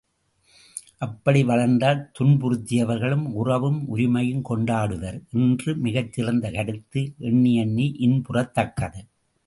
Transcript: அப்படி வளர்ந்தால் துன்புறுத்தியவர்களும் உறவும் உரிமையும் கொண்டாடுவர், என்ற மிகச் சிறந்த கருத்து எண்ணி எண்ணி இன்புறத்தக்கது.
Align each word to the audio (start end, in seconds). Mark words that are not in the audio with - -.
அப்படி 0.97 1.41
வளர்ந்தால் 1.43 1.99
துன்புறுத்தியவர்களும் 2.19 3.27
உறவும் 3.33 3.79
உரிமையும் 3.95 4.43
கொண்டாடுவர், 4.49 5.19
என்ற 5.37 5.75
மிகச் 5.85 6.11
சிறந்த 6.13 6.51
கருத்து 6.51 7.03
எண்ணி 7.29 7.53
எண்ணி 7.55 7.87
இன்புறத்தக்கது. 7.99 9.01